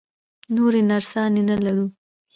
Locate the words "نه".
1.49-1.55